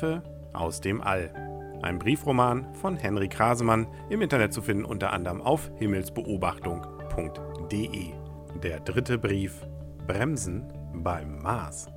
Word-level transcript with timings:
Briefe 0.00 0.22
aus 0.54 0.80
dem 0.80 1.02
All. 1.02 1.30
Ein 1.82 1.98
Briefroman 1.98 2.74
von 2.74 2.96
Henrik 2.96 3.38
Hasemann, 3.38 3.86
im 4.08 4.22
Internet 4.22 4.54
zu 4.54 4.62
finden 4.62 4.86
unter 4.86 5.12
anderem 5.12 5.42
auf 5.42 5.70
himmelsbeobachtung.de. 5.76 8.12
Der 8.62 8.80
dritte 8.80 9.18
Brief 9.18 9.66
Bremsen 10.06 10.72
beim 10.94 11.42
Mars. 11.42 11.88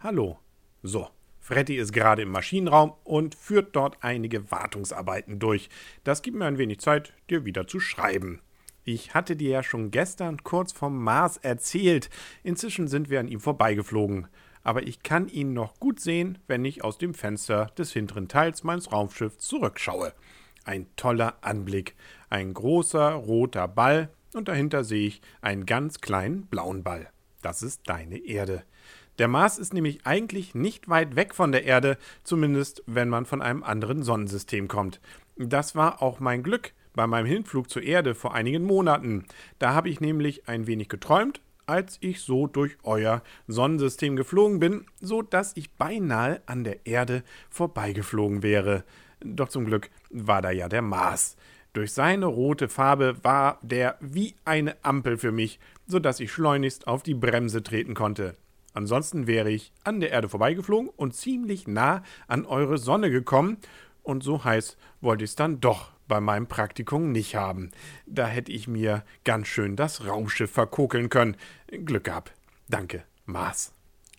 Hallo. 0.00 0.38
So, 0.82 1.08
Freddy 1.38 1.76
ist 1.76 1.94
gerade 1.94 2.20
im 2.22 2.30
Maschinenraum 2.30 2.92
und 3.04 3.34
führt 3.34 3.74
dort 3.74 3.96
einige 4.02 4.50
Wartungsarbeiten 4.50 5.38
durch. 5.38 5.70
Das 6.04 6.20
gibt 6.20 6.36
mir 6.36 6.44
ein 6.44 6.58
wenig 6.58 6.80
Zeit, 6.80 7.14
dir 7.30 7.46
wieder 7.46 7.66
zu 7.66 7.80
schreiben. 7.80 8.42
Ich 8.84 9.14
hatte 9.14 9.36
dir 9.36 9.50
ja 9.50 9.62
schon 9.62 9.90
gestern 9.90 10.42
kurz 10.42 10.72
vom 10.72 11.02
Mars 11.02 11.38
erzählt. 11.38 12.10
Inzwischen 12.42 12.86
sind 12.86 13.08
wir 13.08 13.18
an 13.18 13.28
ihm 13.28 13.40
vorbeigeflogen 13.40 14.28
aber 14.62 14.86
ich 14.86 15.02
kann 15.02 15.28
ihn 15.28 15.52
noch 15.52 15.78
gut 15.78 16.00
sehen, 16.00 16.38
wenn 16.46 16.64
ich 16.64 16.84
aus 16.84 16.98
dem 16.98 17.14
Fenster 17.14 17.66
des 17.78 17.92
hinteren 17.92 18.28
Teils 18.28 18.64
meines 18.64 18.92
Raumschiffs 18.92 19.38
zurückschaue. 19.38 20.12
Ein 20.64 20.86
toller 20.96 21.36
Anblick, 21.40 21.96
ein 22.28 22.52
großer 22.52 23.12
roter 23.12 23.68
Ball 23.68 24.10
und 24.34 24.48
dahinter 24.48 24.84
sehe 24.84 25.06
ich 25.06 25.22
einen 25.40 25.66
ganz 25.66 26.00
kleinen 26.00 26.46
blauen 26.46 26.82
Ball. 26.82 27.08
Das 27.42 27.62
ist 27.62 27.82
deine 27.86 28.18
Erde. 28.18 28.64
Der 29.18 29.28
Mars 29.28 29.58
ist 29.58 29.74
nämlich 29.74 30.06
eigentlich 30.06 30.54
nicht 30.54 30.88
weit 30.88 31.16
weg 31.16 31.34
von 31.34 31.52
der 31.52 31.64
Erde, 31.64 31.98
zumindest 32.24 32.82
wenn 32.86 33.08
man 33.08 33.26
von 33.26 33.42
einem 33.42 33.62
anderen 33.62 34.02
Sonnensystem 34.02 34.68
kommt. 34.68 35.00
Das 35.36 35.74
war 35.74 36.02
auch 36.02 36.20
mein 36.20 36.42
Glück 36.42 36.72
bei 36.94 37.06
meinem 37.06 37.26
Hinflug 37.26 37.70
zur 37.70 37.82
Erde 37.82 38.14
vor 38.14 38.34
einigen 38.34 38.64
Monaten. 38.64 39.26
Da 39.58 39.74
habe 39.74 39.88
ich 39.88 40.00
nämlich 40.00 40.48
ein 40.48 40.66
wenig 40.66 40.88
geträumt 40.88 41.40
als 41.70 41.98
ich 42.00 42.20
so 42.20 42.48
durch 42.48 42.76
euer 42.82 43.22
Sonnensystem 43.46 44.16
geflogen 44.16 44.58
bin, 44.58 44.86
so 45.00 45.22
dass 45.22 45.56
ich 45.56 45.70
beinahe 45.74 46.42
an 46.46 46.64
der 46.64 46.84
Erde 46.84 47.22
vorbeigeflogen 47.48 48.42
wäre. 48.42 48.82
Doch 49.20 49.48
zum 49.48 49.66
Glück 49.66 49.88
war 50.10 50.42
da 50.42 50.50
ja 50.50 50.68
der 50.68 50.82
Mars. 50.82 51.36
Durch 51.72 51.92
seine 51.92 52.26
rote 52.26 52.68
Farbe 52.68 53.22
war 53.22 53.60
der 53.62 53.96
wie 54.00 54.34
eine 54.44 54.76
Ampel 54.82 55.16
für 55.16 55.30
mich, 55.30 55.60
so 55.86 56.00
dass 56.00 56.18
ich 56.18 56.32
schleunigst 56.32 56.88
auf 56.88 57.04
die 57.04 57.14
Bremse 57.14 57.62
treten 57.62 57.94
konnte. 57.94 58.34
Ansonsten 58.74 59.28
wäre 59.28 59.50
ich 59.50 59.72
an 59.84 60.00
der 60.00 60.10
Erde 60.10 60.28
vorbeigeflogen 60.28 60.90
und 60.96 61.14
ziemlich 61.14 61.68
nah 61.68 62.02
an 62.26 62.46
eure 62.46 62.78
Sonne 62.78 63.10
gekommen, 63.10 63.58
und 64.02 64.24
so 64.24 64.42
heiß 64.42 64.76
wollte 65.00 65.22
ich 65.22 65.30
es 65.30 65.36
dann 65.36 65.60
doch 65.60 65.92
bei 66.10 66.20
meinem 66.20 66.48
Praktikum 66.48 67.12
nicht 67.12 67.36
haben. 67.36 67.70
Da 68.04 68.26
hätte 68.26 68.50
ich 68.52 68.68
mir 68.68 69.04
ganz 69.24 69.46
schön 69.46 69.76
das 69.76 70.06
Raumschiff 70.06 70.50
verkokeln 70.50 71.08
können. 71.08 71.36
Glück 71.70 72.04
gehabt. 72.04 72.34
Danke, 72.68 73.04
Mars. 73.24 73.72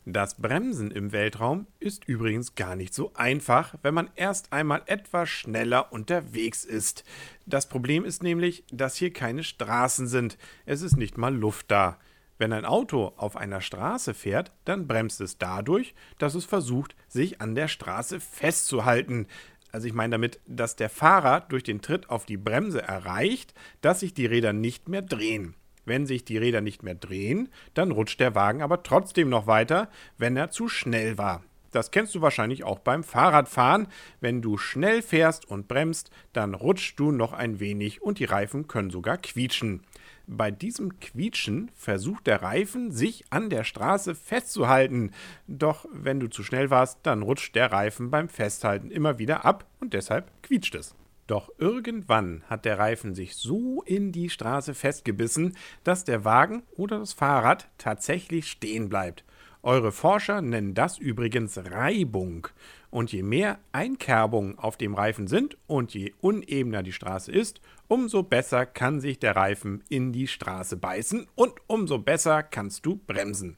Das 0.05 0.35
Bremsen 0.35 0.89
im 0.89 1.11
Weltraum 1.11 1.67
ist 1.79 2.07
übrigens 2.07 2.55
gar 2.55 2.75
nicht 2.75 2.93
so 2.93 3.11
einfach, 3.13 3.75
wenn 3.83 3.93
man 3.93 4.09
erst 4.15 4.51
einmal 4.53 4.81
etwas 4.87 5.29
schneller 5.29 5.91
unterwegs 5.91 6.63
ist. 6.63 7.03
Das 7.45 7.69
Problem 7.69 8.05
ist 8.05 8.23
nämlich, 8.23 8.63
dass 8.71 8.95
hier 8.95 9.11
keine 9.13 9.43
Straßen 9.43 10.07
sind. 10.07 10.37
Es 10.65 10.81
ist 10.81 10.95
nicht 10.95 11.17
mal 11.17 11.35
Luft 11.35 11.69
da. 11.69 11.99
Wenn 12.41 12.53
ein 12.53 12.65
Auto 12.65 13.13
auf 13.17 13.35
einer 13.35 13.61
Straße 13.61 14.15
fährt, 14.15 14.51
dann 14.65 14.87
bremst 14.87 15.21
es 15.21 15.37
dadurch, 15.37 15.93
dass 16.17 16.33
es 16.33 16.45
versucht, 16.45 16.95
sich 17.07 17.39
an 17.39 17.53
der 17.53 17.67
Straße 17.67 18.19
festzuhalten. 18.19 19.27
Also 19.71 19.87
ich 19.87 19.93
meine 19.93 20.11
damit, 20.11 20.39
dass 20.47 20.75
der 20.75 20.89
Fahrer 20.89 21.41
durch 21.41 21.63
den 21.63 21.81
Tritt 21.81 22.09
auf 22.09 22.25
die 22.25 22.37
Bremse 22.37 22.81
erreicht, 22.81 23.53
dass 23.81 24.01
sich 24.01 24.13
die 24.13 24.25
Räder 24.25 24.53
nicht 24.53 24.89
mehr 24.89 25.01
drehen. 25.01 25.55
Wenn 25.85 26.05
sich 26.05 26.25
die 26.25 26.37
Räder 26.37 26.61
nicht 26.61 26.83
mehr 26.83 26.95
drehen, 26.95 27.49
dann 27.73 27.91
rutscht 27.91 28.19
der 28.19 28.35
Wagen 28.35 28.61
aber 28.61 28.83
trotzdem 28.83 29.29
noch 29.29 29.47
weiter, 29.47 29.89
wenn 30.17 30.37
er 30.37 30.51
zu 30.51 30.67
schnell 30.67 31.17
war. 31.17 31.43
Das 31.71 31.91
kennst 31.91 32.13
du 32.15 32.21
wahrscheinlich 32.21 32.63
auch 32.63 32.79
beim 32.79 33.03
Fahrradfahren. 33.03 33.87
Wenn 34.19 34.41
du 34.41 34.57
schnell 34.57 35.01
fährst 35.01 35.45
und 35.45 35.67
bremst, 35.67 36.11
dann 36.33 36.53
rutschst 36.53 36.99
du 36.99 37.11
noch 37.11 37.33
ein 37.33 37.59
wenig 37.59 38.01
und 38.01 38.19
die 38.19 38.25
Reifen 38.25 38.67
können 38.67 38.89
sogar 38.89 39.17
quietschen. 39.17 39.81
Bei 40.27 40.51
diesem 40.51 40.99
Quietschen 40.99 41.71
versucht 41.75 42.27
der 42.27 42.41
Reifen, 42.41 42.91
sich 42.91 43.25
an 43.31 43.49
der 43.49 43.63
Straße 43.63 44.15
festzuhalten. 44.15 45.11
Doch 45.47 45.85
wenn 45.91 46.19
du 46.19 46.29
zu 46.29 46.43
schnell 46.43 46.69
warst, 46.69 46.99
dann 47.03 47.21
rutscht 47.21 47.55
der 47.55 47.71
Reifen 47.71 48.11
beim 48.11 48.29
Festhalten 48.29 48.91
immer 48.91 49.19
wieder 49.19 49.45
ab 49.45 49.65
und 49.79 49.93
deshalb 49.93 50.31
quietscht 50.43 50.75
es. 50.75 50.95
Doch 51.27 51.49
irgendwann 51.57 52.43
hat 52.49 52.65
der 52.65 52.77
Reifen 52.77 53.15
sich 53.15 53.35
so 53.35 53.81
in 53.83 54.11
die 54.11 54.29
Straße 54.29 54.73
festgebissen, 54.73 55.55
dass 55.83 56.03
der 56.03 56.25
Wagen 56.25 56.63
oder 56.75 56.99
das 56.99 57.13
Fahrrad 57.13 57.69
tatsächlich 57.77 58.47
stehen 58.47 58.89
bleibt. 58.89 59.23
Eure 59.63 59.91
Forscher 59.91 60.41
nennen 60.41 60.73
das 60.73 60.97
übrigens 60.97 61.57
Reibung. 61.57 62.47
Und 62.89 63.11
je 63.11 63.21
mehr 63.21 63.59
Einkerbungen 63.71 64.57
auf 64.57 64.75
dem 64.75 64.95
Reifen 64.95 65.27
sind 65.27 65.55
und 65.67 65.93
je 65.93 66.13
unebener 66.19 66.81
die 66.81 66.91
Straße 66.91 67.31
ist, 67.31 67.61
umso 67.87 68.23
besser 68.23 68.65
kann 68.65 68.99
sich 68.99 69.19
der 69.19 69.35
Reifen 69.35 69.83
in 69.87 70.11
die 70.11 70.27
Straße 70.27 70.77
beißen 70.77 71.27
und 71.35 71.53
umso 71.67 71.99
besser 71.99 72.41
kannst 72.41 72.85
du 72.85 72.95
bremsen. 72.95 73.57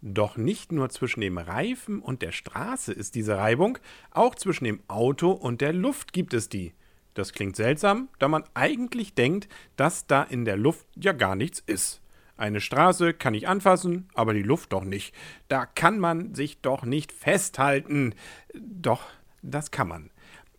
Doch 0.00 0.36
nicht 0.36 0.72
nur 0.72 0.88
zwischen 0.88 1.20
dem 1.20 1.36
Reifen 1.36 2.00
und 2.00 2.22
der 2.22 2.32
Straße 2.32 2.92
ist 2.92 3.14
diese 3.14 3.36
Reibung, 3.36 3.78
auch 4.10 4.34
zwischen 4.34 4.64
dem 4.64 4.80
Auto 4.88 5.30
und 5.32 5.60
der 5.60 5.72
Luft 5.72 6.12
gibt 6.12 6.32
es 6.32 6.48
die. 6.48 6.72
Das 7.14 7.32
klingt 7.32 7.56
seltsam, 7.56 8.08
da 8.18 8.28
man 8.28 8.44
eigentlich 8.54 9.14
denkt, 9.14 9.48
dass 9.76 10.06
da 10.06 10.22
in 10.22 10.44
der 10.44 10.56
Luft 10.56 10.86
ja 10.96 11.12
gar 11.12 11.34
nichts 11.34 11.62
ist. 11.66 12.00
Eine 12.36 12.60
Straße 12.60 13.14
kann 13.14 13.34
ich 13.34 13.48
anfassen, 13.48 14.08
aber 14.14 14.34
die 14.34 14.42
Luft 14.42 14.72
doch 14.72 14.84
nicht. 14.84 15.14
Da 15.48 15.64
kann 15.64 15.98
man 15.98 16.34
sich 16.34 16.60
doch 16.60 16.84
nicht 16.84 17.12
festhalten. 17.12 18.14
Doch, 18.54 19.02
das 19.42 19.70
kann 19.70 19.88
man. 19.88 20.10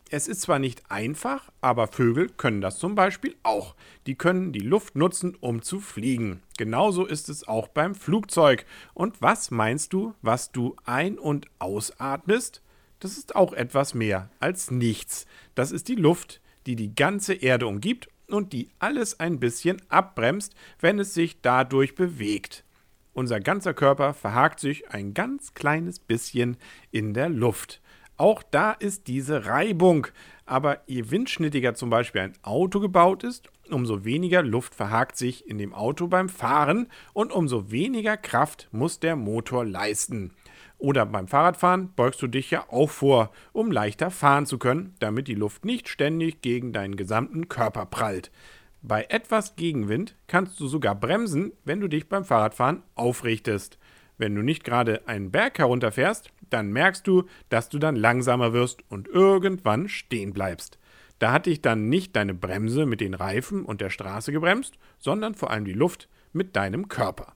Es 0.10 0.28
ist 0.30 0.42
zwar 0.42 0.58
nicht 0.58 0.90
einfach, 0.90 1.52
aber 1.60 1.88
Vögel 1.88 2.30
können 2.30 2.62
das 2.62 2.80
zum 2.80 2.96
Beispiel 2.96 3.36
auch. 3.44 3.76
Die 4.06 4.16
können 4.16 4.54
die 4.54 4.60
Luft 4.60 4.96
nutzen, 4.96 5.36
um 5.40 5.62
zu 5.62 5.82
fliegen. 5.82 6.42
Genauso 6.58 7.06
ist 7.06 7.28
es 7.28 7.48
auch 7.48 7.68
beim 7.68 7.94
Flugzeug. 7.94 8.66
Und 8.94 9.22
was 9.22 9.52
meinst 9.52 9.92
du, 9.92 10.14
was 10.22 10.52
du 10.54 10.76
ein- 10.86 11.20
und 11.20 11.48
ausatmest? 11.60 12.62
Das 13.00 13.18
ist 13.18 13.36
auch 13.36 13.54
etwas 13.54 13.94
mehr 13.94 14.30
als 14.40 14.72
nichts. 14.72 15.28
Das 15.56 15.72
ist 15.72 15.90
die 15.90 15.96
Luft, 15.96 16.42
die 16.66 16.76
die 16.76 16.96
ganze 16.96 17.34
Erde 17.34 17.68
umgibt 17.68 18.08
und 18.30 18.54
die 18.54 18.70
alles 18.80 19.20
ein 19.20 19.40
bisschen 19.40 19.82
abbremst, 19.90 20.54
wenn 20.80 21.00
es 21.00 21.14
sich 21.14 21.42
dadurch 21.42 21.96
bewegt. 21.96 22.64
Unser 23.14 23.40
ganzer 23.40 23.74
Körper 23.74 24.14
verhakt 24.14 24.60
sich 24.60 24.92
ein 24.92 25.14
ganz 25.14 25.54
kleines 25.54 26.00
bisschen 26.00 26.58
in 26.92 27.14
der 27.14 27.30
Luft. 27.30 27.82
Auch 28.16 28.44
da 28.44 28.72
ist 28.72 29.08
diese 29.08 29.46
Reibung. 29.46 30.08
Aber 30.46 30.82
je 30.88 31.10
windschnittiger 31.12 31.76
zum 31.76 31.90
Beispiel 31.90 32.22
ein 32.22 32.38
Auto 32.42 32.80
gebaut 32.80 33.24
ist, 33.24 33.50
umso 33.70 34.06
weniger 34.06 34.44
Luft 34.44 34.76
verhakt 34.76 35.18
sich 35.18 35.48
in 35.48 35.58
dem 35.58 35.74
Auto 35.74 36.08
beim 36.08 36.30
Fahren 36.30 36.88
und 37.14 37.32
umso 37.32 37.70
weniger 37.70 38.18
Kraft 38.18 38.70
muss 38.72 39.00
der 39.00 39.16
Motor 39.16 39.66
leisten. 39.66 40.34
Oder 40.80 41.06
beim 41.06 41.28
Fahrradfahren 41.28 41.94
beugst 41.96 42.22
du 42.22 42.28
dich 42.28 42.52
ja 42.52 42.66
auch 42.70 42.90
vor, 42.90 43.32
um 43.52 43.72
leichter 43.72 44.12
fahren 44.12 44.46
zu 44.46 44.60
können, 44.60 44.96
damit 45.00 45.28
die 45.28 45.36
Luft 45.36 45.66
nicht 45.66 45.90
ständig 45.90 46.42
gegen 46.42 46.72
deinen 46.72 46.96
gesamten 46.96 47.50
Körper 47.50 47.86
prallt. 47.86 48.32
Bei 48.84 49.06
etwas 49.10 49.56
Gegenwind 49.56 50.16
kannst 50.28 50.60
du 50.60 50.68
sogar 50.68 50.94
bremsen, 50.94 51.52
wenn 51.66 51.82
du 51.82 51.88
dich 51.88 52.08
beim 52.08 52.24
Fahrradfahren 52.24 52.84
aufrichtest. 52.96 53.80
Wenn 54.20 54.36
du 54.36 54.42
nicht 54.42 54.64
gerade 54.64 55.08
einen 55.08 55.32
Berg 55.32 55.58
herunterfährst, 55.58 56.32
dann 56.50 56.72
merkst 56.72 57.06
du, 57.08 57.24
dass 57.50 57.70
du 57.70 57.80
dann 57.80 57.96
langsamer 57.96 58.54
wirst 58.54 58.82
und 58.90 59.08
irgendwann 59.08 59.90
stehen 59.90 60.32
bleibst. 60.32 60.78
Da 61.20 61.32
hat 61.32 61.48
dich 61.48 61.62
dann 61.62 61.90
nicht 61.90 62.16
deine 62.16 62.36
Bremse 62.36 62.86
mit 62.86 63.02
den 63.02 63.16
Reifen 63.16 63.66
und 63.66 63.82
der 63.82 63.90
Straße 63.90 64.32
gebremst, 64.32 64.78
sondern 65.00 65.34
vor 65.34 65.50
allem 65.50 65.66
die 65.66 65.74
Luft 65.74 66.08
mit 66.32 66.56
deinem 66.56 66.88
Körper. 66.88 67.34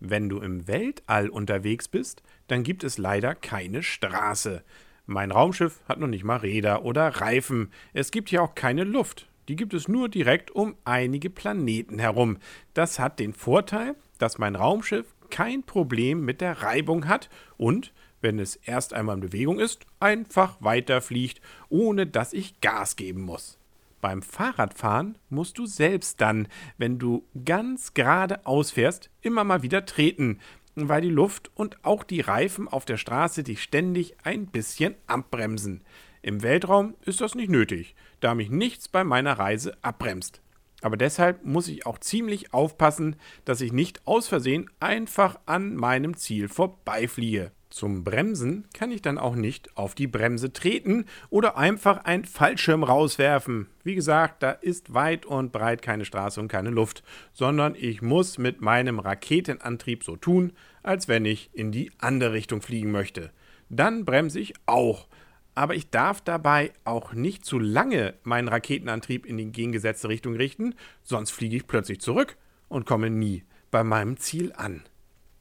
Wenn 0.00 0.30
du 0.30 0.40
im 0.40 0.66
Weltall 0.66 1.28
unterwegs 1.28 1.86
bist, 1.86 2.22
dann 2.48 2.62
gibt 2.62 2.84
es 2.84 2.96
leider 2.96 3.34
keine 3.34 3.82
Straße. 3.82 4.64
Mein 5.04 5.30
Raumschiff 5.30 5.80
hat 5.88 6.00
noch 6.00 6.08
nicht 6.08 6.24
mal 6.24 6.36
Räder 6.36 6.84
oder 6.84 7.08
Reifen. 7.08 7.70
Es 7.92 8.10
gibt 8.10 8.30
hier 8.30 8.42
auch 8.42 8.54
keine 8.54 8.84
Luft. 8.84 9.28
Die 9.48 9.56
gibt 9.56 9.74
es 9.74 9.88
nur 9.88 10.08
direkt 10.08 10.50
um 10.52 10.74
einige 10.84 11.28
Planeten 11.28 11.98
herum. 11.98 12.38
Das 12.72 12.98
hat 12.98 13.18
den 13.18 13.34
Vorteil, 13.34 13.94
dass 14.18 14.38
mein 14.38 14.56
Raumschiff 14.56 15.06
kein 15.28 15.64
Problem 15.64 16.24
mit 16.24 16.40
der 16.40 16.62
Reibung 16.62 17.06
hat 17.06 17.28
und, 17.56 17.92
wenn 18.20 18.38
es 18.38 18.56
erst 18.56 18.94
einmal 18.94 19.16
in 19.16 19.22
Bewegung 19.22 19.58
ist, 19.58 19.84
einfach 19.98 20.56
weiterfliegt, 20.60 21.40
ohne 21.68 22.06
dass 22.06 22.32
ich 22.32 22.60
Gas 22.60 22.96
geben 22.96 23.22
muss. 23.22 23.58
Beim 24.00 24.22
Fahrradfahren 24.22 25.18
musst 25.28 25.58
du 25.58 25.66
selbst 25.66 26.20
dann, 26.20 26.48
wenn 26.78 26.98
du 26.98 27.24
ganz 27.44 27.94
gerade 27.94 28.46
ausfährst, 28.46 29.10
immer 29.20 29.44
mal 29.44 29.62
wieder 29.62 29.84
treten, 29.84 30.40
weil 30.74 31.02
die 31.02 31.10
Luft 31.10 31.50
und 31.54 31.84
auch 31.84 32.04
die 32.04 32.20
Reifen 32.20 32.68
auf 32.68 32.84
der 32.84 32.96
Straße 32.96 33.42
dich 33.42 33.62
ständig 33.62 34.16
ein 34.24 34.46
bisschen 34.46 34.94
abbremsen. 35.06 35.82
Im 36.22 36.42
Weltraum 36.42 36.94
ist 37.04 37.20
das 37.20 37.34
nicht 37.34 37.50
nötig, 37.50 37.94
da 38.20 38.34
mich 38.34 38.50
nichts 38.50 38.88
bei 38.88 39.04
meiner 39.04 39.38
Reise 39.38 39.76
abbremst. 39.82 40.40
Aber 40.82 40.96
deshalb 40.96 41.44
muss 41.44 41.68
ich 41.68 41.86
auch 41.86 41.98
ziemlich 41.98 42.52
aufpassen, 42.54 43.16
dass 43.44 43.60
ich 43.60 43.72
nicht 43.72 44.06
aus 44.06 44.28
Versehen 44.28 44.70
einfach 44.80 45.38
an 45.46 45.76
meinem 45.76 46.16
Ziel 46.16 46.48
vorbeifliehe. 46.48 47.52
Zum 47.70 48.02
Bremsen 48.02 48.66
kann 48.74 48.90
ich 48.90 49.00
dann 49.00 49.16
auch 49.16 49.36
nicht 49.36 49.76
auf 49.76 49.94
die 49.94 50.08
Bremse 50.08 50.52
treten 50.52 51.04
oder 51.30 51.56
einfach 51.56 52.04
ein 52.04 52.24
Fallschirm 52.24 52.82
rauswerfen. 52.82 53.68
Wie 53.84 53.94
gesagt, 53.94 54.42
da 54.42 54.50
ist 54.50 54.92
weit 54.92 55.24
und 55.24 55.52
breit 55.52 55.80
keine 55.80 56.04
Straße 56.04 56.40
und 56.40 56.48
keine 56.48 56.70
Luft, 56.70 57.04
sondern 57.32 57.76
ich 57.78 58.02
muss 58.02 58.38
mit 58.38 58.60
meinem 58.60 58.98
Raketenantrieb 58.98 60.02
so 60.02 60.16
tun, 60.16 60.52
als 60.82 61.06
wenn 61.06 61.24
ich 61.24 61.50
in 61.52 61.70
die 61.70 61.92
andere 61.98 62.32
Richtung 62.32 62.60
fliegen 62.60 62.90
möchte. 62.90 63.30
Dann 63.68 64.04
bremse 64.04 64.40
ich 64.40 64.54
auch. 64.66 65.06
Aber 65.54 65.74
ich 65.74 65.90
darf 65.90 66.20
dabei 66.20 66.72
auch 66.84 67.12
nicht 67.12 67.44
zu 67.44 67.58
lange 67.58 68.14
meinen 68.22 68.48
Raketenantrieb 68.48 69.26
in 69.26 69.36
die 69.36 69.44
entgegengesetzte 69.44 70.08
Richtung 70.08 70.36
richten, 70.36 70.74
sonst 71.02 71.30
fliege 71.30 71.56
ich 71.56 71.66
plötzlich 71.66 72.00
zurück 72.00 72.36
und 72.68 72.86
komme 72.86 73.10
nie 73.10 73.44
bei 73.70 73.84
meinem 73.84 74.16
Ziel 74.16 74.52
an. 74.56 74.82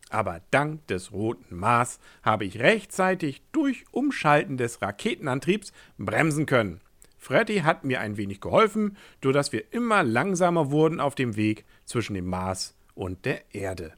Aber 0.09 0.41
dank 0.49 0.87
des 0.87 1.11
roten 1.11 1.55
Mars 1.55 1.99
habe 2.23 2.45
ich 2.45 2.59
rechtzeitig 2.59 3.43
durch 3.51 3.85
Umschalten 3.91 4.57
des 4.57 4.81
Raketenantriebs 4.81 5.71
bremsen 5.97 6.47
können. 6.47 6.81
Freddy 7.17 7.59
hat 7.59 7.83
mir 7.83 7.99
ein 7.99 8.17
wenig 8.17 8.41
geholfen, 8.41 8.97
sodass 9.23 9.51
wir 9.51 9.71
immer 9.71 10.03
langsamer 10.03 10.71
wurden 10.71 10.99
auf 10.99 11.15
dem 11.15 11.35
Weg 11.35 11.65
zwischen 11.85 12.15
dem 12.15 12.25
Mars 12.25 12.75
und 12.95 13.25
der 13.25 13.53
Erde. 13.53 13.93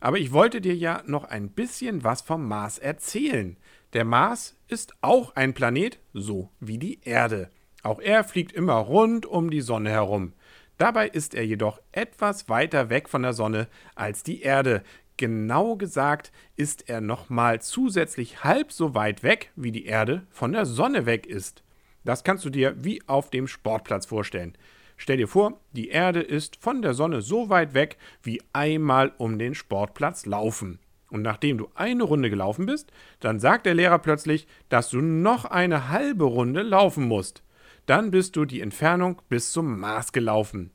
Aber 0.00 0.18
ich 0.18 0.32
wollte 0.32 0.60
dir 0.60 0.74
ja 0.74 1.02
noch 1.06 1.24
ein 1.24 1.48
bisschen 1.48 2.04
was 2.04 2.22
vom 2.22 2.46
Mars 2.46 2.78
erzählen. 2.78 3.56
Der 3.92 4.04
Mars 4.04 4.56
ist 4.68 4.94
auch 5.00 5.36
ein 5.36 5.54
Planet, 5.54 5.98
so 6.12 6.50
wie 6.60 6.78
die 6.78 7.00
Erde. 7.02 7.50
Auch 7.82 8.00
er 8.00 8.24
fliegt 8.24 8.52
immer 8.52 8.74
rund 8.74 9.26
um 9.26 9.50
die 9.50 9.60
Sonne 9.60 9.90
herum. 9.90 10.32
Dabei 10.78 11.08
ist 11.08 11.34
er 11.34 11.44
jedoch 11.44 11.80
etwas 11.92 12.48
weiter 12.48 12.88
weg 12.88 13.08
von 13.08 13.22
der 13.22 13.34
Sonne 13.34 13.68
als 13.94 14.22
die 14.22 14.40
Erde, 14.40 14.82
Genau 15.22 15.76
gesagt 15.76 16.32
ist 16.56 16.88
er 16.88 17.00
nochmal 17.00 17.60
zusätzlich 17.60 18.42
halb 18.44 18.72
so 18.72 18.94
weit 18.94 19.22
weg, 19.22 19.52
wie 19.56 19.70
die 19.70 19.84
Erde 19.84 20.26
von 20.30 20.52
der 20.52 20.66
Sonne 20.66 21.06
weg 21.06 21.26
ist. 21.26 21.62
Das 22.04 22.24
kannst 22.24 22.44
du 22.44 22.50
dir 22.50 22.74
wie 22.82 23.02
auf 23.06 23.30
dem 23.30 23.46
Sportplatz 23.46 24.06
vorstellen. 24.06 24.56
Stell 24.96 25.18
dir 25.18 25.28
vor, 25.28 25.60
die 25.72 25.90
Erde 25.90 26.20
ist 26.20 26.56
von 26.56 26.82
der 26.82 26.94
Sonne 26.94 27.22
so 27.22 27.48
weit 27.50 27.74
weg 27.74 27.98
wie 28.22 28.42
einmal 28.52 29.12
um 29.18 29.38
den 29.38 29.54
Sportplatz 29.54 30.26
laufen. 30.26 30.80
Und 31.12 31.20
nachdem 31.20 31.58
du 31.58 31.68
eine 31.74 32.04
Runde 32.04 32.30
gelaufen 32.30 32.64
bist, 32.64 32.90
dann 33.20 33.38
sagt 33.38 33.66
der 33.66 33.74
Lehrer 33.74 33.98
plötzlich, 33.98 34.46
dass 34.70 34.88
du 34.88 35.02
noch 35.02 35.44
eine 35.44 35.90
halbe 35.90 36.24
Runde 36.24 36.62
laufen 36.62 37.06
musst. 37.06 37.42
Dann 37.84 38.10
bist 38.10 38.34
du 38.34 38.46
die 38.46 38.62
Entfernung 38.62 39.20
bis 39.28 39.52
zum 39.52 39.78
Mars 39.78 40.12
gelaufen. 40.12 40.70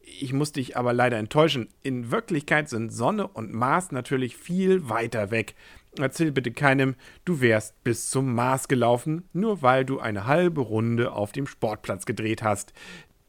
Ich 0.00 0.32
muss 0.32 0.52
dich 0.52 0.78
aber 0.78 0.94
leider 0.94 1.18
enttäuschen. 1.18 1.68
In 1.82 2.10
Wirklichkeit 2.10 2.70
sind 2.70 2.90
Sonne 2.90 3.28
und 3.28 3.52
Mars 3.52 3.92
natürlich 3.92 4.34
viel 4.34 4.88
weiter 4.88 5.30
weg. 5.30 5.54
Erzähl 5.98 6.32
bitte 6.32 6.52
keinem, 6.52 6.94
du 7.26 7.42
wärst 7.42 7.84
bis 7.84 8.08
zum 8.08 8.34
Mars 8.34 8.68
gelaufen, 8.68 9.28
nur 9.34 9.60
weil 9.60 9.84
du 9.84 10.00
eine 10.00 10.26
halbe 10.26 10.62
Runde 10.62 11.12
auf 11.12 11.32
dem 11.32 11.46
Sportplatz 11.46 12.06
gedreht 12.06 12.42
hast. 12.42 12.72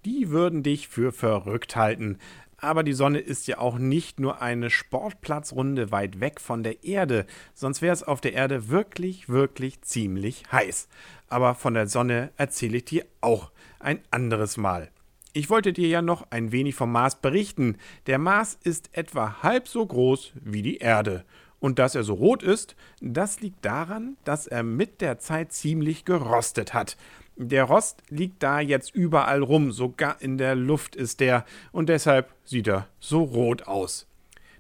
Die 0.06 0.30
würden 0.30 0.64
dich 0.64 0.88
für 0.88 1.12
verrückt 1.12 1.76
halten. 1.76 2.20
Aber 2.64 2.84
die 2.84 2.94
Sonne 2.94 3.20
ist 3.20 3.48
ja 3.48 3.58
auch 3.58 3.78
nicht 3.78 4.22
nur 4.22 4.42
eine 4.42 4.70
Sportplatzrunde 4.70 5.92
weit 5.92 6.22
weg 6.22 6.40
von 6.40 6.64
der 6.64 6.86
Erde, 6.86 7.26
sonst 7.54 7.82
wäre 7.82 7.92
es 7.92 8.04
auf 8.04 8.22
der 8.22 8.32
Erde 8.32 8.70
wirklich, 8.70 9.28
wirklich 9.28 9.82
ziemlich 9.82 10.46
heiß. 10.50 10.88
Aber 11.28 11.56
von 11.56 11.74
der 11.74 11.88
Sonne 11.88 12.32
erzähle 12.38 12.78
ich 12.78 12.86
dir 12.86 13.06
auch 13.20 13.52
ein 13.80 14.00
anderes 14.12 14.56
Mal. 14.56 14.92
Ich 15.34 15.50
wollte 15.50 15.74
dir 15.74 15.90
ja 15.90 16.02
noch 16.02 16.28
ein 16.30 16.54
wenig 16.54 16.74
vom 16.74 16.94
Mars 16.94 17.16
berichten. 17.16 17.76
Der 18.08 18.18
Mars 18.18 18.58
ist 18.64 18.92
etwa 18.94 19.44
halb 19.44 19.68
so 19.68 19.86
groß 19.86 20.32
wie 20.36 20.62
die 20.62 20.78
Erde. 20.78 21.26
Und 21.64 21.80
dass 21.80 21.96
er 21.96 22.04
so 22.04 22.16
rot 22.16 22.44
ist, 22.44 22.76
das 23.00 23.40
liegt 23.40 23.64
daran, 23.64 24.18
dass 24.26 24.48
er 24.48 24.64
mit 24.64 25.00
der 25.00 25.20
Zeit 25.20 25.54
ziemlich 25.54 26.04
gerostet 26.04 26.74
hat. 26.74 26.98
Der 27.38 27.64
Rost 27.64 28.04
liegt 28.10 28.44
da 28.44 28.60
jetzt 28.60 28.94
überall 28.94 29.42
rum, 29.42 29.72
sogar 29.72 30.22
in 30.22 30.38
der 30.38 30.56
Luft 30.56 30.94
ist 30.98 31.22
der, 31.22 31.46
und 31.72 31.88
deshalb 31.88 32.34
sieht 32.44 32.68
er 32.68 32.90
so 33.00 33.24
rot 33.24 33.64
aus. 33.66 34.08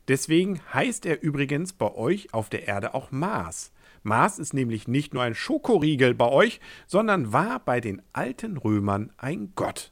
Deswegen 0.07 0.61
heißt 0.73 1.05
er 1.05 1.21
übrigens 1.21 1.73
bei 1.73 1.93
euch 1.93 2.33
auf 2.33 2.47
der 2.47 2.69
Erde 2.69 2.93
auch 2.93 3.11
Mars. 3.11 3.73
Mars 4.03 4.39
ist 4.39 4.53
nämlich 4.53 4.87
nicht 4.87 5.13
nur 5.13 5.23
ein 5.23 5.35
Schokoriegel 5.35 6.13
bei 6.13 6.29
euch, 6.29 6.61
sondern 6.87 7.33
war 7.33 7.59
bei 7.59 7.81
den 7.81 8.01
alten 8.13 8.55
Römern 8.55 9.11
ein 9.17 9.51
Gott. 9.55 9.91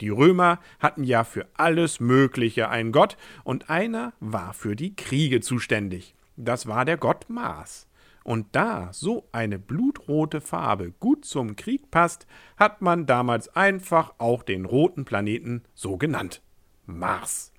Die 0.00 0.10
Römer 0.10 0.60
hatten 0.78 1.02
ja 1.02 1.24
für 1.24 1.48
alles 1.54 1.98
Mögliche 1.98 2.68
einen 2.68 2.92
Gott 2.92 3.16
und 3.42 3.68
einer 3.68 4.12
war 4.20 4.54
für 4.54 4.76
die 4.76 4.94
Kriege 4.94 5.40
zuständig. 5.40 6.14
Das 6.36 6.66
war 6.66 6.84
der 6.84 6.96
Gott 6.96 7.28
Mars. 7.28 7.88
Und 8.24 8.46
da 8.52 8.92
so 8.92 9.28
eine 9.32 9.58
blutrote 9.58 10.40
Farbe 10.40 10.92
gut 10.92 11.24
zum 11.24 11.56
Krieg 11.56 11.90
passt, 11.90 12.26
hat 12.56 12.80
man 12.80 13.06
damals 13.06 13.48
einfach 13.56 14.14
auch 14.18 14.42
den 14.42 14.64
roten 14.64 15.04
Planeten 15.04 15.64
so 15.74 15.96
genannt. 15.96 16.42
Mars. 16.86 17.52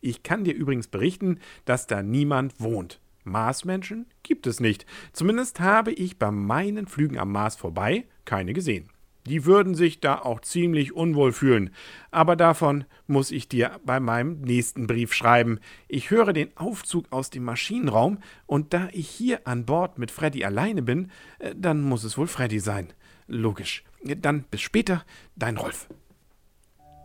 Ich 0.00 0.22
kann 0.22 0.44
dir 0.44 0.54
übrigens 0.54 0.88
berichten, 0.88 1.40
dass 1.64 1.86
da 1.86 2.02
niemand 2.02 2.60
wohnt. 2.60 3.00
Marsmenschen 3.24 4.06
gibt 4.22 4.46
es 4.46 4.60
nicht. 4.60 4.86
Zumindest 5.12 5.60
habe 5.60 5.92
ich 5.92 6.18
bei 6.18 6.30
meinen 6.30 6.86
Flügen 6.86 7.18
am 7.18 7.32
Mars 7.32 7.56
vorbei 7.56 8.06
keine 8.24 8.52
gesehen. 8.52 8.90
Die 9.26 9.44
würden 9.44 9.74
sich 9.74 10.00
da 10.00 10.18
auch 10.18 10.40
ziemlich 10.40 10.92
unwohl 10.92 11.32
fühlen. 11.32 11.70
Aber 12.10 12.36
davon 12.36 12.84
muss 13.06 13.30
ich 13.30 13.48
dir 13.48 13.80
bei 13.84 14.00
meinem 14.00 14.40
nächsten 14.40 14.86
Brief 14.86 15.12
schreiben. 15.12 15.58
Ich 15.88 16.10
höre 16.10 16.32
den 16.32 16.56
Aufzug 16.56 17.06
aus 17.10 17.30
dem 17.30 17.44
Maschinenraum 17.44 18.18
und 18.46 18.72
da 18.72 18.88
ich 18.92 19.08
hier 19.08 19.46
an 19.46 19.66
Bord 19.66 19.98
mit 19.98 20.10
Freddy 20.10 20.44
alleine 20.44 20.82
bin, 20.82 21.10
äh, 21.38 21.54
dann 21.56 21.82
muss 21.82 22.04
es 22.04 22.16
wohl 22.16 22.28
Freddy 22.28 22.60
sein. 22.60 22.92
Logisch. 23.26 23.82
Dann 24.02 24.44
bis 24.44 24.60
später, 24.60 25.04
dein 25.34 25.56
Rolf. 25.56 25.88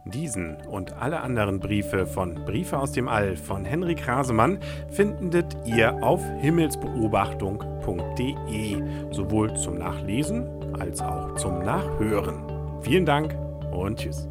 Diesen 0.06 0.58
und 0.68 0.94
alle 1.00 1.22
anderen 1.22 1.60
Briefe 1.60 2.08
von 2.08 2.34
Briefe 2.46 2.80
aus 2.80 2.92
dem 2.92 3.08
All 3.08 3.38
von 3.38 3.66
Henrik 3.66 4.08
Rasemann 4.08 4.58
findet 4.90 5.56
ihr 5.66 6.04
auf 6.04 6.24
himmelsbeobachtung.de, 6.40 8.82
sowohl 9.12 9.54
zum 9.56 9.78
Nachlesen 9.78 10.48
als 10.80 11.02
auch 11.02 11.36
zum 11.36 11.60
Nachhören. 11.60 12.82
Vielen 12.82 13.06
Dank 13.06 13.36
und 13.72 14.00
tschüss. 14.00 14.28